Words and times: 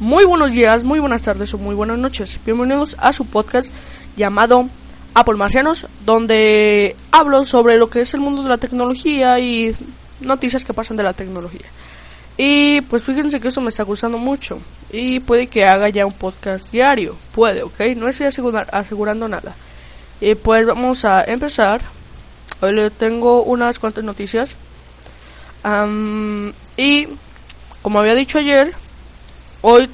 Muy 0.00 0.24
buenos 0.24 0.52
días, 0.52 0.82
muy 0.82 0.98
buenas 0.98 1.20
tardes 1.20 1.52
o 1.52 1.58
muy 1.58 1.74
buenas 1.74 1.98
noches. 1.98 2.38
Bienvenidos 2.46 2.96
a 2.98 3.12
su 3.12 3.26
podcast 3.26 3.70
llamado 4.16 4.66
Apple 5.12 5.36
Marcianos, 5.36 5.88
donde 6.06 6.96
hablo 7.12 7.44
sobre 7.44 7.76
lo 7.76 7.90
que 7.90 8.00
es 8.00 8.14
el 8.14 8.20
mundo 8.20 8.42
de 8.42 8.48
la 8.48 8.56
tecnología 8.56 9.38
y 9.38 9.76
noticias 10.22 10.64
que 10.64 10.72
pasan 10.72 10.96
de 10.96 11.02
la 11.02 11.12
tecnología. 11.12 11.66
Y 12.38 12.80
pues 12.80 13.04
fíjense 13.04 13.40
que 13.40 13.48
eso 13.48 13.60
me 13.60 13.68
está 13.68 13.82
gustando 13.82 14.16
mucho. 14.16 14.58
Y 14.90 15.20
puede 15.20 15.48
que 15.48 15.66
haga 15.66 15.90
ya 15.90 16.06
un 16.06 16.14
podcast 16.14 16.72
diario. 16.72 17.14
Puede, 17.34 17.62
¿ok? 17.62 17.80
No 17.94 18.08
estoy 18.08 18.28
asegurando 18.72 19.28
nada. 19.28 19.54
Y 20.18 20.34
pues 20.34 20.64
vamos 20.64 21.04
a 21.04 21.24
empezar. 21.24 21.82
Hoy 22.62 22.72
le 22.72 22.88
tengo 22.88 23.42
unas 23.42 23.78
cuantas 23.78 24.02
noticias. 24.02 24.56
y 26.78 27.06
como 27.82 28.00
había 28.00 28.14
dicho 28.14 28.38
ayer, 28.38 28.74
hoy 29.62 29.90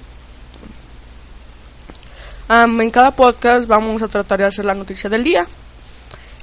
en 2.48 2.90
cada 2.90 3.10
podcast 3.10 3.66
vamos 3.66 4.02
a 4.02 4.08
tratar 4.08 4.38
de 4.38 4.46
hacer 4.46 4.64
la 4.64 4.74
noticia 4.74 5.10
del 5.10 5.24
día. 5.24 5.46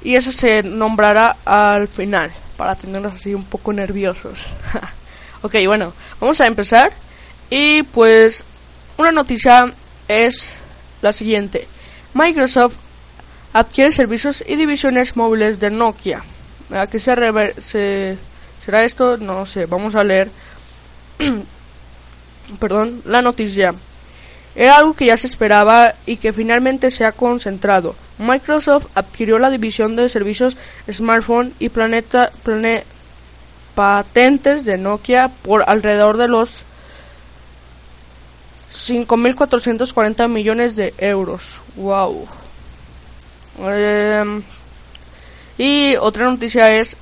Y 0.01 0.15
eso 0.15 0.31
se 0.31 0.63
nombrará 0.63 1.37
al 1.45 1.87
final, 1.87 2.31
para 2.57 2.75
tenernos 2.75 3.13
así 3.13 3.33
un 3.33 3.45
poco 3.45 3.71
nerviosos. 3.71 4.47
ok, 5.41 5.55
bueno, 5.65 5.93
vamos 6.19 6.41
a 6.41 6.47
empezar. 6.47 6.91
Y 7.49 7.83
pues 7.83 8.43
una 8.97 9.11
noticia 9.11 9.73
es 10.07 10.49
la 11.01 11.13
siguiente. 11.13 11.67
Microsoft 12.13 12.75
adquiere 13.53 13.91
servicios 13.91 14.43
y 14.45 14.55
divisiones 14.55 15.15
móviles 15.15 15.59
de 15.59 15.69
Nokia. 15.69 16.21
¿A 16.71 16.87
qué 16.87 16.99
se, 16.99 17.15
se 17.61 18.17
será 18.59 18.83
esto? 18.83 19.17
No 19.17 19.45
sé, 19.45 19.67
vamos 19.67 19.95
a 19.95 20.03
leer. 20.03 20.29
Perdón, 22.59 23.01
la 23.05 23.21
noticia. 23.21 23.73
Era 24.55 24.77
algo 24.77 24.93
que 24.93 25.07
ya 25.07 25.17
se 25.17 25.27
esperaba 25.27 25.95
y 26.05 26.17
que 26.17 26.31
finalmente 26.31 26.91
se 26.91 27.05
ha 27.05 27.11
concentrado. 27.11 27.95
Microsoft 28.19 28.87
adquirió 28.93 29.39
la 29.39 29.49
división 29.49 29.95
de 29.95 30.09
servicios 30.09 30.57
smartphone 30.91 31.53
y 31.59 31.69
planeta, 31.69 32.31
patentes 33.73 34.65
de 34.65 34.77
Nokia 34.77 35.29
por 35.29 35.63
alrededor 35.67 36.17
de 36.17 36.27
los 36.27 36.63
5.440 38.71 40.27
millones 40.27 40.75
de 40.75 40.93
euros. 40.99 41.59
¡Wow! 41.75 42.27
Em, 43.59 44.43
y 45.57 45.95
otra 45.95 46.29
noticia 46.29 46.75
es 46.75 46.95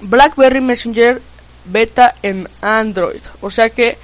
BlackBerry 0.00 0.60
Messenger 0.60 1.20
beta 1.64 2.14
en 2.22 2.48
Android. 2.60 3.20
O 3.40 3.50
sea 3.50 3.70
que 3.70 3.98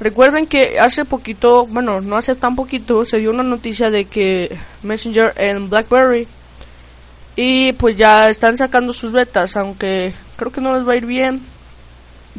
recuerden 0.00 0.46
que 0.46 0.78
hace 0.80 1.04
poquito, 1.04 1.66
bueno, 1.66 2.00
no 2.00 2.16
hace 2.16 2.34
tan 2.34 2.56
poquito, 2.56 3.04
se 3.04 3.18
dio 3.18 3.30
una 3.30 3.42
noticia 3.42 3.90
de 3.90 4.06
que 4.06 4.56
Messenger 4.82 5.34
en 5.36 5.68
BlackBerry 5.68 6.26
y 7.36 7.72
pues 7.74 7.96
ya 7.96 8.28
están 8.28 8.56
sacando 8.56 8.92
sus 8.92 9.12
betas, 9.12 9.56
aunque 9.56 10.12
creo 10.36 10.50
que 10.50 10.60
no 10.60 10.76
les 10.76 10.86
va 10.86 10.92
a 10.92 10.96
ir 10.96 11.06
bien, 11.06 11.40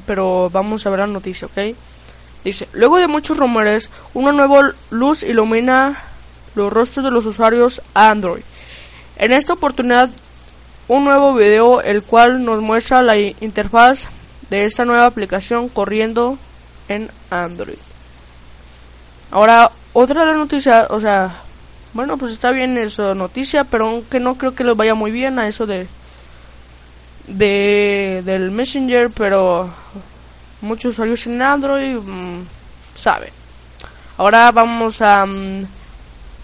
pero 0.05 0.49
vamos 0.51 0.85
a 0.85 0.89
ver 0.89 0.99
la 0.99 1.07
noticia, 1.07 1.47
¿ok? 1.47 1.75
Dice, 2.43 2.67
luego 2.73 2.97
de 2.97 3.07
muchos 3.07 3.37
rumores, 3.37 3.89
una 4.13 4.31
nueva 4.31 4.73
luz 4.89 5.23
ilumina 5.23 6.03
los 6.55 6.73
rostros 6.73 7.05
de 7.05 7.11
los 7.11 7.25
usuarios 7.25 7.81
Android. 7.93 8.41
En 9.17 9.31
esta 9.31 9.53
oportunidad, 9.53 10.09
un 10.87 11.05
nuevo 11.05 11.35
video 11.35 11.81
el 11.81 12.01
cual 12.01 12.43
nos 12.43 12.61
muestra 12.61 13.01
la 13.01 13.17
interfaz 13.17 14.07
de 14.49 14.65
esta 14.65 14.83
nueva 14.83 15.05
aplicación 15.05 15.69
corriendo 15.69 16.37
en 16.91 17.09
Android. 17.29 17.77
Ahora, 19.31 19.71
otra 19.93 20.21
de 20.21 20.27
las 20.27 20.35
noticias, 20.35 20.87
o 20.89 20.99
sea, 20.99 21.41
bueno, 21.93 22.17
pues 22.17 22.31
está 22.31 22.51
bien 22.51 22.77
eso, 22.77 23.15
noticia, 23.15 23.63
pero 23.63 23.87
aunque 23.87 24.19
no 24.19 24.37
creo 24.37 24.53
que 24.53 24.63
les 24.63 24.75
vaya 24.75 24.95
muy 24.95 25.11
bien 25.11 25.39
a 25.39 25.47
eso 25.47 25.65
de, 25.65 25.87
de 27.27 28.21
del 28.25 28.51
Messenger, 28.51 29.09
pero 29.09 29.69
muchos 30.61 30.93
usuarios 30.93 31.25
en 31.27 31.41
Android 31.41 31.97
mm, 31.97 32.43
saben. 32.95 33.31
Ahora 34.17 34.51
vamos 34.51 35.01
a 35.01 35.25
mm, 35.25 35.65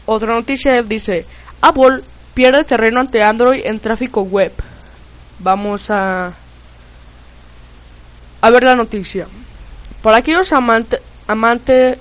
otra 0.06 0.34
noticia, 0.34 0.82
dice, 0.84 1.26
Apple 1.62 2.04
pierde 2.34 2.64
terreno 2.64 3.00
ante 3.00 3.24
Android 3.24 3.62
en 3.66 3.80
tráfico 3.80 4.22
web. 4.22 4.52
Vamos 5.40 5.90
a 5.90 6.34
a 8.42 8.50
ver 8.50 8.64
la 8.64 8.76
noticia. 8.76 9.28
Para 10.08 10.20
aquellos 10.20 10.54
amante, 10.54 11.02
amante, 11.28 12.00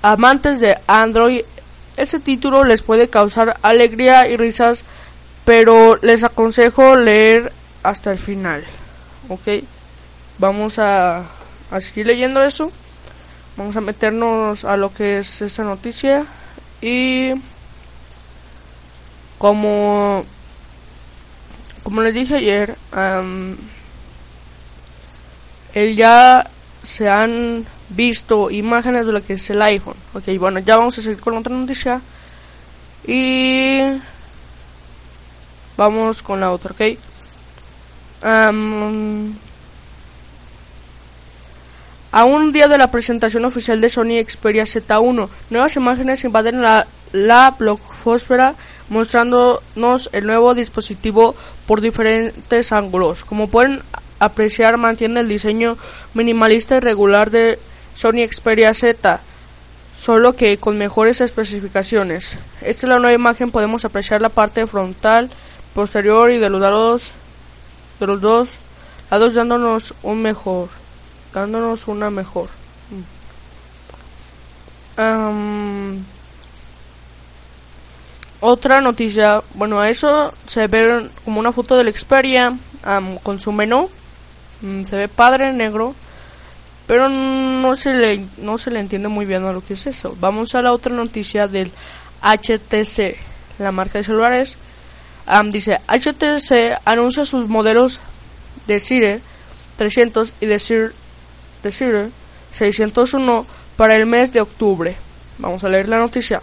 amantes 0.00 0.60
de 0.60 0.78
Android, 0.86 1.40
ese 1.96 2.20
título 2.20 2.62
les 2.62 2.82
puede 2.82 3.08
causar 3.08 3.56
alegría 3.62 4.28
y 4.28 4.36
risas, 4.36 4.84
pero 5.44 5.96
les 5.96 6.22
aconsejo 6.22 6.94
leer 6.94 7.52
hasta 7.82 8.12
el 8.12 8.18
final. 8.18 8.62
¿Ok? 9.28 9.64
Vamos 10.38 10.78
a, 10.78 11.24
a 11.72 11.80
seguir 11.80 12.06
leyendo 12.06 12.44
eso. 12.44 12.70
Vamos 13.56 13.74
a 13.74 13.80
meternos 13.80 14.64
a 14.64 14.76
lo 14.76 14.94
que 14.94 15.18
es 15.18 15.42
esta 15.42 15.64
noticia. 15.64 16.24
Y 16.80 17.32
como, 19.38 20.24
como 21.82 22.02
les 22.02 22.14
dije 22.14 22.36
ayer, 22.36 22.76
él 25.74 25.96
ya 25.96 26.48
se 26.82 27.08
han 27.08 27.64
visto 27.90 28.50
imágenes 28.50 29.06
de 29.06 29.12
lo 29.12 29.22
que 29.24 29.34
es 29.34 29.50
el 29.50 29.62
iPhone. 29.62 29.96
Ok, 30.14 30.24
bueno, 30.38 30.58
ya 30.60 30.76
vamos 30.76 30.98
a 30.98 31.02
seguir 31.02 31.20
con 31.20 31.36
otra 31.36 31.54
noticia. 31.54 32.00
Y 33.06 33.80
vamos 35.76 36.22
con 36.22 36.40
la 36.40 36.52
otra, 36.52 36.72
ok. 36.72 36.80
a 42.12 42.24
un 42.24 42.52
día 42.52 42.68
de 42.68 42.78
la 42.78 42.90
presentación 42.90 43.44
oficial 43.44 43.80
de 43.80 43.88
Sony 43.88 44.22
Xperia 44.24 44.64
Z1, 44.64 45.28
nuevas 45.50 45.76
imágenes 45.76 46.22
invaden 46.24 46.62
la, 46.62 46.86
la 47.12 47.56
blogosfera 47.58 48.54
mostrándonos 48.90 50.10
el 50.12 50.26
nuevo 50.26 50.54
dispositivo 50.54 51.34
por 51.66 51.80
diferentes 51.80 52.70
ángulos. 52.72 53.24
Como 53.24 53.48
pueden 53.48 53.82
apreciar 54.22 54.76
mantiene 54.76 55.18
el 55.18 55.26
diseño 55.26 55.76
minimalista 56.14 56.76
y 56.76 56.80
regular 56.80 57.32
de 57.32 57.58
Sony 57.96 58.24
Xperia 58.30 58.72
Z, 58.72 59.20
solo 59.96 60.34
que 60.34 60.58
con 60.58 60.78
mejores 60.78 61.20
especificaciones. 61.20 62.38
Esta 62.60 62.86
es 62.86 62.88
la 62.88 63.00
nueva 63.00 63.14
imagen, 63.14 63.50
podemos 63.50 63.84
apreciar 63.84 64.22
la 64.22 64.28
parte 64.28 64.64
frontal, 64.68 65.28
posterior 65.74 66.30
y 66.30 66.38
de 66.38 66.50
los 66.50 66.60
lados 66.60 67.10
de 67.98 68.06
los 68.06 68.20
dos 68.20 68.48
lados 69.10 69.34
dándonos 69.34 69.92
un 70.04 70.22
mejor, 70.22 70.68
dándonos 71.34 71.88
una 71.88 72.08
mejor. 72.08 72.48
otra 78.40 78.80
noticia, 78.80 79.42
bueno, 79.54 79.82
eso 79.82 80.32
se 80.46 80.68
ve 80.68 81.10
como 81.24 81.40
una 81.40 81.50
foto 81.50 81.76
del 81.76 81.92
Xperia 81.92 82.56
con 83.24 83.40
su 83.40 83.50
menú 83.50 83.90
se 84.84 84.96
ve 84.96 85.08
padre 85.08 85.52
negro, 85.52 85.94
pero 86.86 87.08
no 87.08 87.74
se 87.76 87.94
le 87.94 88.24
no 88.38 88.58
se 88.58 88.70
le 88.70 88.80
entiende 88.80 89.08
muy 89.08 89.24
bien 89.24 89.44
a 89.44 89.52
lo 89.52 89.64
que 89.64 89.74
es 89.74 89.86
eso. 89.86 90.16
Vamos 90.20 90.54
a 90.54 90.62
la 90.62 90.72
otra 90.72 90.94
noticia 90.94 91.48
del 91.48 91.70
HTC, 92.22 93.16
la 93.58 93.72
marca 93.72 93.98
de 93.98 94.04
celulares. 94.04 94.56
dice 95.50 95.78
HTC 95.88 96.80
anuncia 96.84 97.24
sus 97.24 97.48
modelos 97.48 98.00
de 98.66 98.80
Sire 98.80 99.20
300 99.76 100.34
y 100.40 100.46
de 100.46 100.58
Sire, 100.58 100.90
de 101.62 101.72
Sire 101.72 102.10
601 102.52 103.46
para 103.76 103.94
el 103.94 104.06
mes 104.06 104.32
de 104.32 104.40
octubre. 104.40 104.96
Vamos 105.38 105.64
a 105.64 105.68
leer 105.68 105.88
la 105.88 105.98
noticia. 105.98 106.40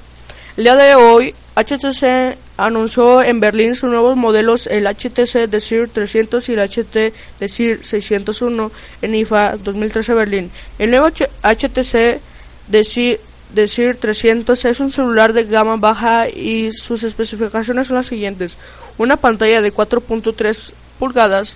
El 0.58 0.64
día 0.66 0.76
de 0.76 0.96
hoy, 0.96 1.34
HTC 1.56 2.38
anunció 2.66 3.22
en 3.22 3.40
Berlín 3.40 3.76
sus 3.76 3.90
nuevos 3.90 4.16
modelos, 4.16 4.68
el 4.68 4.86
HTC 4.86 5.50
Desir 5.50 5.90
300 5.90 6.48
y 6.50 6.54
el 6.54 6.60
HT 6.60 7.14
Desir 7.40 7.86
601 7.86 8.72
en 9.02 9.16
IFA 9.16 9.58
2013 9.58 10.14
Berlín. 10.14 10.52
El 10.78 10.92
nuevo 10.92 11.08
HTC 11.08 12.20
decir, 12.68 13.20
decir 13.54 13.96
300 13.98 14.66
es 14.66 14.80
un 14.80 14.92
celular 14.92 15.34
de 15.34 15.46
gama 15.46 15.78
baja 15.78 16.30
y 16.30 16.72
sus 16.72 17.04
especificaciones 17.04 17.88
son 17.88 17.98
las 17.98 18.08
siguientes. 18.08 18.58
Una 18.98 19.18
pantalla 19.18 19.62
de 19.62 19.74
4.3 19.74 20.74
pulgadas 21.00 21.56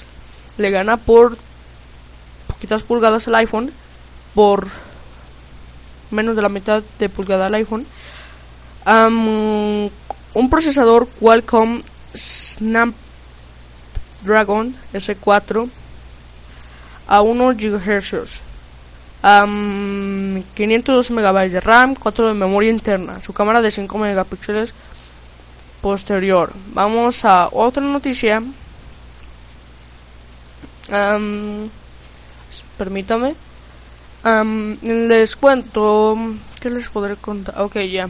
le 0.57 0.69
gana 0.69 0.97
por 0.97 1.37
poquitas 2.47 2.83
pulgadas 2.83 3.27
al 3.27 3.35
iPhone, 3.35 3.71
por 4.33 4.67
menos 6.11 6.35
de 6.35 6.41
la 6.41 6.49
mitad 6.49 6.83
de 6.99 7.09
pulgada 7.09 7.47
al 7.47 7.55
iPhone. 7.55 7.85
Un 10.33 10.49
procesador 10.49 11.07
Qualcomm 11.19 11.81
Snapdragon 12.15 12.95
S4 14.93 15.69
a 17.07 17.21
1 17.21 17.53
GHz. 17.53 18.39
512 19.23 21.13
MB 21.13 21.49
de 21.49 21.59
RAM, 21.61 21.95
4 21.95 22.27
de 22.27 22.33
memoria 22.33 22.69
interna, 22.69 23.21
su 23.21 23.31
cámara 23.31 23.61
de 23.61 23.71
5 23.71 23.97
megapíxeles 23.97 24.73
posterior. 25.81 26.51
Vamos 26.73 27.23
a 27.25 27.49
otra 27.51 27.83
noticia. 27.83 28.41
permítame. 32.77 33.35
les 34.83 35.35
cuento. 35.35 36.17
¿Qué 36.59 36.69
les 36.69 36.87
podré 36.89 37.15
contar? 37.15 37.61
Ok, 37.61 37.77
ya. 37.79 38.09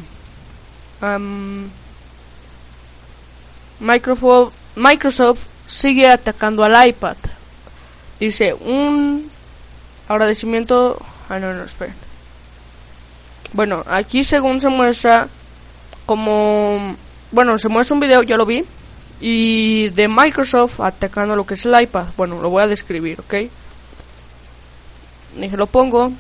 Microsoft, 3.80 4.54
Microsoft 4.76 5.40
sigue 5.68 6.08
atacando 6.08 6.64
al 6.64 6.88
iPad. 6.88 7.18
Dice 8.20 8.54
un 8.54 9.30
agradecimiento. 10.08 10.98
Ah, 11.30 11.40
no, 11.40 11.54
no, 11.54 11.64
esperen. 11.64 11.96
Bueno, 13.54 13.84
aquí 13.88 14.24
según 14.24 14.60
se 14.62 14.70
muestra 14.70 15.28
como. 16.06 16.96
Bueno, 17.32 17.58
se 17.58 17.70
muestra 17.70 17.96
un 17.96 18.00
video, 18.00 18.24
ya 18.24 18.38
lo 18.38 18.46
vi. 18.46 18.66
Y 19.20 19.90
de 19.90 20.08
Microsoft 20.08 20.80
atacando 20.80 21.36
lo 21.36 21.46
que 21.46 21.54
es 21.54 21.66
el 21.66 21.80
iPad. 21.82 22.08
Bueno, 22.18 22.42
lo 22.42 22.50
voy 22.50 22.64
a 22.64 22.68
describir, 22.68 23.20
¿ok? 23.20 23.34
Dije, 25.36 25.58
lo 25.58 25.68
pongo. 25.68 26.12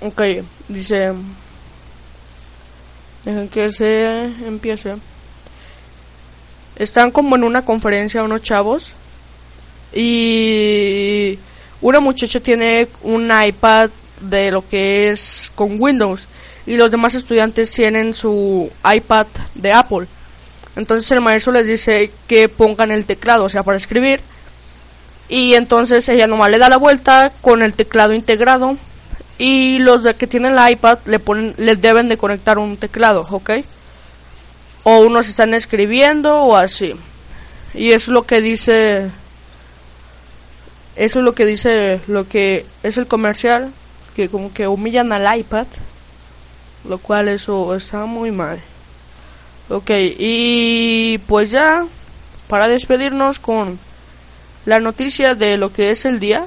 Ok, 0.00 0.22
dice. 0.68 1.12
Dejen 3.24 3.48
que 3.48 3.70
se 3.72 4.24
empiece. 4.46 4.94
Están 6.76 7.10
como 7.10 7.36
en 7.36 7.44
una 7.44 7.64
conferencia 7.64 8.22
unos 8.22 8.42
chavos. 8.42 8.92
Y 9.92 11.38
una 11.80 12.00
muchacha 12.00 12.40
tiene 12.40 12.88
un 13.02 13.30
iPad 13.30 13.90
de 14.20 14.50
lo 14.50 14.66
que 14.66 15.10
es 15.10 15.52
con 15.54 15.80
Windows 15.80 16.26
y 16.66 16.76
los 16.76 16.90
demás 16.90 17.14
estudiantes 17.14 17.70
tienen 17.70 18.14
su 18.14 18.70
iPad 18.84 19.26
de 19.54 19.72
Apple. 19.72 20.06
Entonces 20.76 21.10
el 21.12 21.20
maestro 21.20 21.52
les 21.52 21.66
dice 21.66 22.10
que 22.26 22.48
pongan 22.48 22.90
el 22.90 23.06
teclado, 23.06 23.44
o 23.44 23.48
sea, 23.48 23.62
para 23.62 23.76
escribir. 23.76 24.20
Y 25.28 25.54
entonces 25.54 26.08
ella 26.08 26.26
nomás 26.26 26.50
le 26.50 26.58
da 26.58 26.68
la 26.68 26.76
vuelta 26.76 27.32
con 27.40 27.62
el 27.62 27.74
teclado 27.74 28.12
integrado. 28.12 28.76
Y 29.38 29.78
los 29.80 30.04
de 30.04 30.14
que 30.14 30.26
tienen 30.26 30.56
el 30.56 30.70
iPad 30.72 30.98
le 31.06 31.18
ponen, 31.18 31.54
les 31.56 31.80
deben 31.80 32.08
de 32.08 32.16
conectar 32.16 32.58
un 32.58 32.76
teclado, 32.76 33.26
¿ok? 33.30 33.50
O 34.84 35.00
unos 35.00 35.28
están 35.28 35.54
escribiendo 35.54 36.42
o 36.42 36.56
así. 36.56 36.94
Y 37.74 37.90
es 37.90 38.08
lo 38.08 38.22
que 38.22 38.40
dice 38.40 39.10
eso 40.96 41.18
es 41.18 41.24
lo 41.24 41.34
que 41.34 41.44
dice, 41.44 42.00
lo 42.06 42.28
que 42.28 42.64
es 42.84 42.98
el 42.98 43.08
comercial, 43.08 43.72
que 44.14 44.28
como 44.28 44.52
que 44.54 44.68
humillan 44.68 45.12
al 45.12 45.38
iPad, 45.38 45.66
lo 46.88 46.98
cual 46.98 47.28
eso 47.28 47.74
está 47.74 48.04
muy 48.06 48.30
mal. 48.30 48.60
Ok, 49.68 49.90
y 50.18 51.18
pues 51.26 51.50
ya, 51.50 51.84
para 52.48 52.68
despedirnos 52.68 53.40
con 53.40 53.78
la 54.66 54.78
noticia 54.78 55.34
de 55.34 55.58
lo 55.58 55.72
que 55.72 55.90
es 55.90 56.04
el 56.04 56.20
día, 56.20 56.46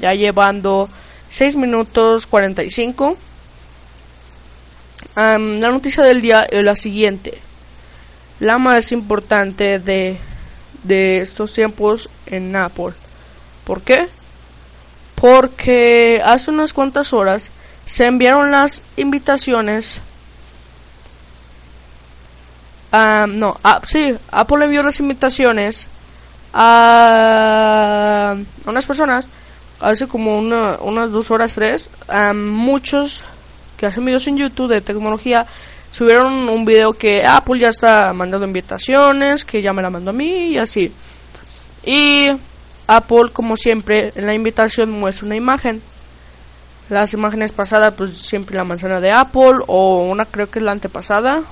ya 0.00 0.14
llevando 0.14 0.88
6 1.30 1.56
minutos 1.56 2.28
45. 2.28 3.16
Um, 5.14 5.58
la 5.60 5.70
noticia 5.70 6.04
del 6.04 6.22
día 6.22 6.44
es 6.44 6.62
la 6.62 6.76
siguiente. 6.76 7.38
La 8.42 8.58
más 8.58 8.90
importante 8.90 9.78
de, 9.78 10.18
de 10.82 11.20
estos 11.20 11.52
tiempos 11.52 12.10
en 12.26 12.56
Apple. 12.56 12.92
¿Por 13.64 13.82
qué? 13.82 14.08
Porque 15.14 16.20
hace 16.24 16.50
unas 16.50 16.72
cuantas 16.72 17.12
horas 17.12 17.50
se 17.86 18.04
enviaron 18.06 18.50
las 18.50 18.82
invitaciones. 18.96 20.00
no, 22.90 23.60
sí, 23.86 24.16
Apple 24.32 24.64
envió 24.64 24.82
las 24.82 24.98
invitaciones 24.98 25.86
a 26.52 28.36
unas 28.66 28.86
personas 28.86 29.28
hace 29.78 30.08
como 30.08 30.38
unas 30.38 31.10
dos 31.12 31.30
horas, 31.30 31.52
tres. 31.52 31.88
muchos 32.34 33.22
que 33.76 33.86
hacen 33.86 34.04
videos 34.04 34.26
en 34.26 34.36
YouTube 34.36 34.68
de 34.68 34.80
tecnología 34.80 35.46
subieron 35.92 36.48
un 36.48 36.64
video 36.64 36.94
que 36.94 37.24
Apple 37.24 37.60
ya 37.60 37.68
está 37.68 38.12
mandando 38.12 38.46
invitaciones, 38.46 39.44
que 39.44 39.62
ya 39.62 39.72
me 39.72 39.82
la 39.82 39.90
mandó 39.90 40.10
a 40.10 40.14
mí 40.14 40.46
y 40.46 40.58
así. 40.58 40.92
Y 41.84 42.30
Apple, 42.86 43.30
como 43.32 43.56
siempre, 43.56 44.12
en 44.14 44.26
la 44.26 44.34
invitación 44.34 44.90
muestra 44.90 45.26
una 45.26 45.36
imagen. 45.36 45.82
Las 46.88 47.12
imágenes 47.12 47.52
pasadas, 47.52 47.94
pues 47.94 48.16
siempre 48.16 48.56
la 48.56 48.64
manzana 48.64 49.00
de 49.00 49.12
Apple, 49.12 49.60
o 49.66 50.04
una 50.04 50.26
creo 50.26 50.50
que 50.50 50.58
es 50.58 50.64
la 50.64 50.72
antepasada, 50.72 51.42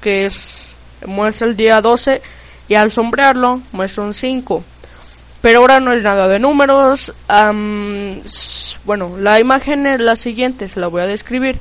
que 0.00 0.26
es 0.26 0.74
muestra 1.06 1.46
el 1.46 1.56
día 1.56 1.80
12, 1.80 2.22
y 2.68 2.74
al 2.74 2.90
sombrearlo 2.90 3.62
muestra 3.72 4.04
un 4.04 4.14
5. 4.14 4.64
Pero 5.40 5.60
ahora 5.60 5.80
no 5.80 5.92
es 5.92 6.02
nada 6.02 6.26
de 6.28 6.38
números. 6.38 7.12
bueno, 8.84 9.16
la 9.18 9.40
imagen 9.40 9.86
es 9.86 10.00
la 10.00 10.16
siguiente, 10.16 10.68
se 10.68 10.80
la 10.80 10.88
voy 10.88 11.02
a 11.02 11.06
describir. 11.06 11.58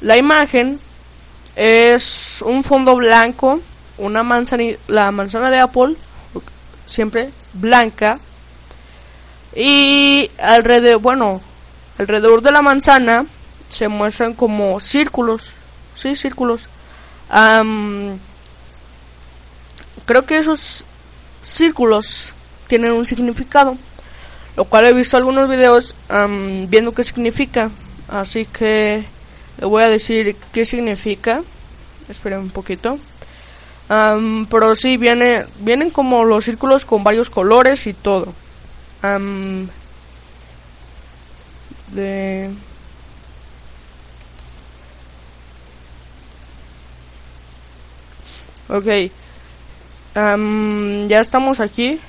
La 0.00 0.16
imagen 0.16 0.78
es 1.56 2.42
un 2.42 2.64
fondo 2.64 2.96
blanco, 2.96 3.60
una 3.98 4.22
manzana, 4.22 4.64
la 4.88 5.10
manzana 5.12 5.50
de 5.50 5.60
Apple, 5.60 5.96
siempre 6.86 7.30
blanca. 7.52 8.18
Y 9.54 10.30
alrededor, 10.38 11.00
bueno, 11.00 11.40
alrededor 11.98 12.42
de 12.42 12.50
la 12.50 12.62
manzana 12.62 13.26
se 13.68 13.88
muestran 13.88 14.34
como 14.34 14.80
círculos, 14.80 15.52
sí, 15.94 16.16
círculos. 16.16 16.68
creo 20.06 20.26
que 20.26 20.38
esos 20.38 20.84
círculos 21.42 22.32
tienen 22.66 22.92
un 22.92 23.04
significado, 23.04 23.76
lo 24.56 24.64
cual 24.64 24.88
he 24.88 24.92
visto 24.92 25.16
algunos 25.16 25.48
videos 25.48 25.94
viendo 26.68 26.92
qué 26.92 27.04
significa, 27.04 27.70
así 28.08 28.46
que 28.46 29.04
le 29.58 29.66
voy 29.66 29.82
a 29.82 29.88
decir 29.88 30.36
qué 30.52 30.64
significa. 30.64 31.42
Esperen 32.08 32.40
un 32.40 32.50
poquito 32.50 32.98
pero 33.88 34.74
sí, 34.74 34.96
viene, 34.96 35.44
vienen 35.60 35.90
como 35.90 36.24
los 36.24 36.44
círculos 36.44 36.84
con 36.84 37.04
varios 37.04 37.30
colores 37.30 37.86
y 37.86 37.92
todo. 37.92 38.32
de... 41.92 42.50
Ok. 48.68 48.86
ya 50.14 51.20
estamos 51.20 51.60
aquí. 51.60 52.00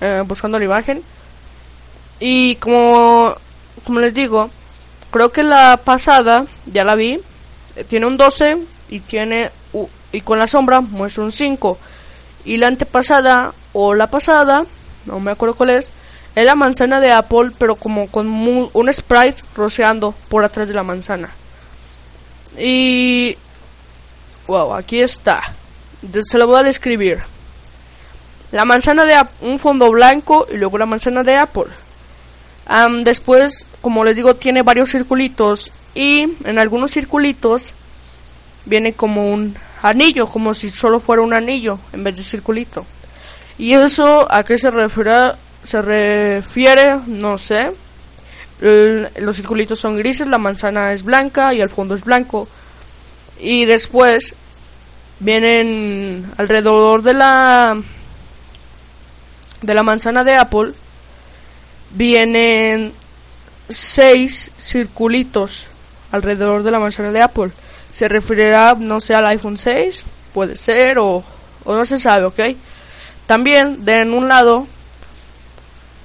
Eh, 0.00 0.22
buscando 0.26 0.58
la 0.58 0.64
imagen. 0.64 1.02
Y 2.18 2.56
como, 2.56 3.34
como 3.84 4.00
les 4.00 4.14
digo, 4.14 4.50
creo 5.10 5.30
que 5.30 5.42
la 5.42 5.76
pasada, 5.76 6.46
ya 6.66 6.84
la 6.84 6.94
vi, 6.94 7.20
tiene 7.88 8.06
un 8.06 8.16
12 8.16 8.58
y 8.88 9.00
tiene 9.00 9.50
y 10.12 10.20
con 10.22 10.38
la 10.38 10.46
sombra 10.46 10.80
muestra 10.80 11.24
un 11.24 11.32
5. 11.32 11.78
Y 12.44 12.56
la 12.56 12.68
antepasada 12.68 13.52
o 13.72 13.94
la 13.94 14.08
pasada, 14.08 14.64
no 15.06 15.20
me 15.20 15.30
acuerdo 15.30 15.54
cuál 15.54 15.70
es, 15.70 15.90
es 16.34 16.46
la 16.46 16.54
manzana 16.54 17.00
de 17.00 17.12
Apple, 17.12 17.52
pero 17.58 17.76
como 17.76 18.08
con 18.08 18.26
un 18.28 18.92
sprite 18.92 19.42
rociando 19.54 20.14
por 20.28 20.44
atrás 20.44 20.68
de 20.68 20.74
la 20.74 20.82
manzana. 20.82 21.30
Y 22.58 23.36
wow, 24.46 24.74
aquí 24.74 25.00
está. 25.00 25.54
Se 26.22 26.38
lo 26.38 26.46
voy 26.46 26.60
a 26.60 26.62
describir. 26.62 27.22
La 28.52 28.64
manzana 28.64 29.04
de 29.04 29.14
un 29.42 29.58
fondo 29.60 29.90
blanco 29.90 30.46
y 30.50 30.56
luego 30.56 30.78
la 30.78 30.86
manzana 30.86 31.22
de 31.22 31.36
Apple. 31.36 31.70
después, 33.04 33.66
como 33.80 34.04
les 34.04 34.16
digo, 34.16 34.34
tiene 34.36 34.62
varios 34.62 34.90
circulitos 34.90 35.72
y 35.94 36.28
en 36.44 36.58
algunos 36.58 36.92
circulitos 36.92 37.74
viene 38.66 38.92
como 38.92 39.32
un 39.32 39.56
anillo, 39.82 40.26
como 40.26 40.54
si 40.54 40.70
solo 40.70 41.00
fuera 41.00 41.22
un 41.22 41.32
anillo 41.32 41.78
en 41.92 42.04
vez 42.04 42.16
de 42.16 42.22
circulito. 42.22 42.84
¿Y 43.58 43.72
eso 43.72 44.30
a 44.30 44.44
qué 44.44 44.58
se 44.58 44.70
refiere? 44.70 45.32
Se 45.62 45.82
refiere, 45.82 46.98
no 47.06 47.36
sé. 47.36 47.72
los 48.60 49.36
circulitos 49.36 49.78
son 49.78 49.96
grises, 49.96 50.26
la 50.26 50.38
manzana 50.38 50.92
es 50.92 51.02
blanca 51.02 51.52
y 51.52 51.60
el 51.60 51.68
fondo 51.68 51.94
es 51.94 52.04
blanco. 52.04 52.48
Y 53.38 53.64
después 53.64 54.34
vienen 55.18 56.30
alrededor 56.38 57.02
de 57.02 57.14
la 57.14 57.76
de 59.60 59.74
la 59.74 59.82
manzana 59.82 60.24
de 60.24 60.36
Apple 60.36 60.72
vienen 61.90 62.92
seis 63.70 64.50
circulitos 64.56 65.66
alrededor 66.12 66.62
de 66.62 66.70
la 66.70 66.78
manzana 66.78 67.12
de 67.12 67.22
Apple. 67.22 67.50
Se 67.92 68.08
referirá, 68.08 68.74
no 68.78 69.00
sé, 69.00 69.14
al 69.14 69.26
iPhone 69.26 69.56
6, 69.56 70.04
puede 70.32 70.56
ser, 70.56 70.98
o, 70.98 71.22
o 71.64 71.74
no 71.74 71.84
se 71.84 71.98
sabe, 71.98 72.24
¿ok? 72.24 72.40
También, 73.26 73.84
de 73.84 74.00
en 74.00 74.12
un 74.12 74.28
lado, 74.28 74.66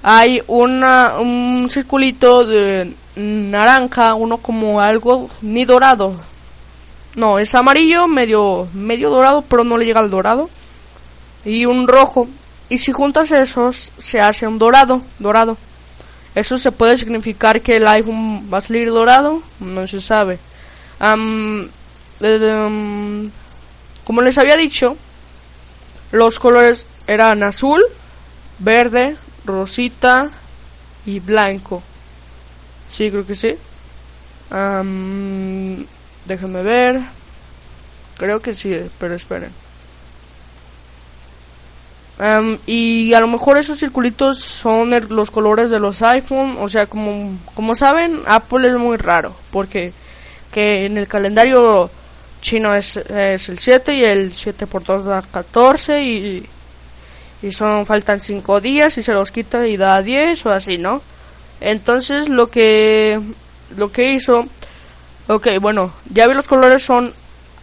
hay 0.04 0.42
una, 0.48 1.18
un 1.20 1.68
circulito 1.70 2.46
de 2.46 2.94
naranja, 3.16 4.14
uno 4.14 4.38
como 4.38 4.82
algo 4.82 5.30
ni 5.42 5.66
dorado. 5.66 6.16
No, 7.16 7.40
es 7.40 7.56
amarillo, 7.56 8.08
medio, 8.08 8.68
medio 8.74 9.10
dorado, 9.10 9.42
pero 9.42 9.64
no 9.64 9.78
le 9.78 9.86
llega 9.86 10.02
al 10.02 10.12
dorado. 10.12 10.50
Y 11.46 11.66
un 11.66 11.88
rojo. 11.88 12.28
Y 12.70 12.78
si 12.78 12.92
juntas 12.92 13.32
esos, 13.32 13.92
se 13.98 14.20
hace 14.20 14.48
un 14.48 14.60
dorado, 14.60 15.02
dorado. 15.18 15.58
Eso 16.36 16.58
se 16.58 16.72
puede 16.74 16.98
significar 16.98 17.62
que 17.62 17.78
el 17.78 17.88
iPhone 17.88 18.50
va 18.54 18.58
a 18.58 18.62
salir 18.62 18.90
dorado, 18.90 19.42
no 19.62 19.88
se 19.88 20.02
sabe. 20.02 20.38
Um, 21.00 21.70
como 24.04 24.22
les 24.22 24.38
había 24.38 24.58
dicho, 24.58 24.98
los 26.12 26.40
colores 26.40 26.86
eran 27.08 27.42
azul, 27.44 27.82
verde, 28.60 29.16
rosita 29.46 30.30
y 31.06 31.20
blanco. 31.20 31.82
Sí, 32.90 33.10
creo 33.10 33.26
que 33.26 33.36
sí. 33.36 33.56
déjenme 36.26 36.62
ver. 36.64 37.02
Creo 38.18 38.40
que 38.42 38.54
sí, 38.54 38.74
pero 39.00 39.16
esperen. 39.16 39.65
Y 42.66 43.14
a 43.14 43.20
lo 43.20 43.28
mejor 43.28 43.58
esos 43.58 43.80
circulitos 43.80 44.40
son 44.40 44.92
los 45.10 45.32
colores 45.32 45.70
de 45.70 45.80
los 45.80 46.02
iPhone. 46.02 46.58
O 46.60 46.70
sea, 46.70 46.88
como, 46.88 47.38
como 47.54 47.76
saben, 47.76 48.22
Apple 48.26 48.68
es 48.68 48.78
muy 48.78 48.98
raro. 48.98 49.36
Porque 49.52 49.94
que 50.52 50.86
en 50.86 50.98
el 50.98 51.08
calendario 51.08 51.90
chino 52.42 52.74
es, 52.74 52.98
es 52.98 53.50
el 53.50 53.60
7 53.60 53.96
y 53.96 54.04
el 54.04 54.34
7 54.34 54.68
por 54.68 54.84
2 54.84 55.04
da 55.06 55.22
14 55.22 56.04
y 56.04 56.50
y 57.42 57.52
son 57.52 57.86
faltan 57.86 58.22
5 58.22 58.62
días 58.62 58.98
y 58.98 59.04
se 59.04 59.14
los 59.14 59.32
quita 59.32 59.68
y 59.68 59.78
da 59.78 60.02
10 60.02 60.46
o 60.46 60.52
así, 60.52 60.78
¿no? 60.78 61.02
Entonces 61.60 62.30
lo 62.30 62.48
que 62.48 63.20
lo 63.78 63.92
que 63.92 64.14
hizo 64.14 64.46
Ok, 65.28 65.48
bueno, 65.60 65.92
ya 66.12 66.28
vi 66.28 66.36
los 66.36 66.48
colores 66.48 66.84
son 66.84 67.12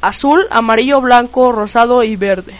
azul, 0.00 0.44
amarillo, 0.50 1.00
blanco, 1.00 1.52
rosado 1.52 2.02
y 2.02 2.16
verde. 2.16 2.54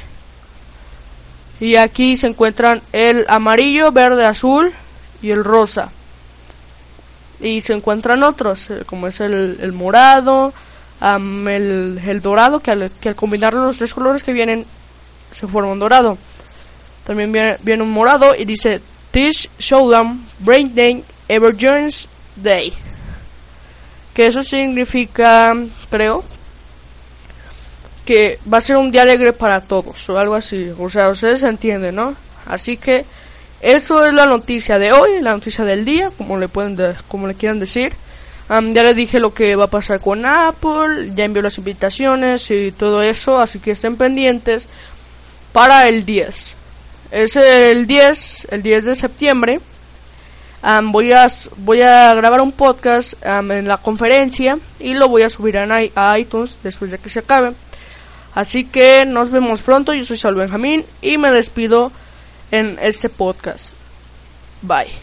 Y 1.63 1.77
aquí 1.77 2.17
se 2.17 2.27
encuentran 2.27 2.83
el 2.91 3.25
amarillo, 3.29 3.93
verde, 3.93 4.27
azul 4.27 4.73
y 5.23 5.31
el 5.31 5.45
rosa. 5.45 5.93
Y 7.39 7.61
se 7.61 7.73
encuentran 7.73 8.25
otros, 8.25 8.69
eh, 8.69 8.83
como 8.85 9.07
es 9.07 9.21
el, 9.21 9.59
el 9.63 9.71
morado, 9.71 10.53
el, 11.01 12.01
el, 12.05 12.21
dorado, 12.21 12.59
que 12.59 12.73
al, 12.73 12.91
que 12.91 13.11
al 13.11 13.15
combinar 13.15 13.55
los 13.55 13.77
tres 13.77 13.95
colores 13.95 14.25
que 14.25 14.33
vienen 14.33 14.67
se 15.31 15.47
forma 15.47 15.71
un 15.71 15.79
dorado. 15.79 16.19
También 17.07 17.31
viene, 17.31 17.81
un 17.81 17.93
morado 17.93 18.35
y 18.37 18.45
dice 18.45 18.81
This 19.13 19.49
Showdown 19.57 20.27
Day 20.41 21.05
Ever 21.29 21.57
Joins 21.57 22.09
Day. 22.35 22.73
Que 24.15 24.27
eso 24.27 24.43
significa, 24.43 25.55
creo, 25.89 26.25
que 28.05 28.39
va 28.53 28.59
a 28.59 28.61
ser 28.61 28.77
un 28.77 28.91
día 28.91 29.03
alegre 29.03 29.33
para 29.33 29.61
todos 29.61 30.09
o 30.09 30.19
algo 30.19 30.35
así. 30.35 30.73
O 30.79 30.91
sea, 30.91 31.09
ustedes 31.11 31.43
entienden, 31.43 31.97
¿no? 31.97 32.15
Así 32.47 32.77
que 32.77 33.05
eso 33.63 34.05
es 34.05 34.13
la 34.13 34.27
noticia 34.27 34.79
de 34.79 34.93
hoy, 34.93 35.21
la 35.21 35.33
noticia 35.33 35.65
del 35.65 35.85
día, 35.85 36.11
como 36.19 36.37
le 36.37 36.49
pueden, 36.49 36.77
como 37.07 37.29
le 37.29 37.35
quieran 37.35 37.61
decir. 37.61 37.95
ya 38.49 38.83
les 38.83 38.97
dije 38.97 39.21
lo 39.21 39.33
que 39.33 39.55
va 39.55 39.65
a 39.65 39.71
pasar 39.71 40.01
con 40.01 40.27
Apple, 40.27 41.13
ya 41.15 41.25
envió 41.25 41.43
las 41.43 41.59
invitaciones 41.59 42.51
y 42.51 42.73
todo 42.73 43.03
eso, 43.03 43.39
así 43.39 43.61
que 43.61 43.71
estén 43.71 43.97
pendientes 43.97 44.69
para 45.53 45.89
el 45.89 46.05
10. 46.05 46.57
Es 47.13 47.37
el 47.37 47.87
10, 47.87 48.49
el 48.51 48.63
10 48.63 48.85
de 48.85 48.97
septiembre. 48.97 49.61
voy, 50.85 51.13
a, 51.13 51.29
voy 51.59 51.83
a 51.83 52.15
grabar 52.15 52.41
un 52.41 52.51
podcast 52.51 53.15
en 53.25 53.69
la 53.69 53.77
conferencia 53.77 54.59
y 54.81 54.95
lo 54.95 55.09
voy 55.09 55.23
a 55.23 55.31
subir 55.31 55.57
a, 55.57 56.19
iTunes 56.19 56.59
después 56.65 56.91
de 56.91 56.99
que 56.99 57.11
se 57.11 57.21
acabe. 57.21 57.53
Así 58.35 58.65
que 58.65 59.05
nos 59.07 59.31
vemos 59.31 59.63
pronto. 59.63 59.93
Yo 59.93 60.05
soy 60.05 60.17
Sal 60.17 60.35
Benjamín 60.35 60.85
y 61.01 61.19
me 61.19 61.31
despido 61.31 61.93
en 62.51 62.79
este 62.81 63.09
podcast. 63.09 63.75
Bye. 64.63 65.03